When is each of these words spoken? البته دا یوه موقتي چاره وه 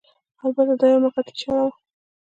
البته 0.43 0.73
دا 0.79 0.85
یوه 0.89 1.01
موقتي 1.03 1.33
چاره 1.41 1.61
وه 1.65 1.71